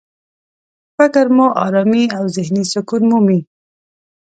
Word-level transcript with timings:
فکر 0.95 1.25
مو 1.35 1.45
ارامي 1.65 2.03
او 2.17 2.23
ذهني 2.35 2.63
سکون 2.73 3.01
مومي. 3.09 3.39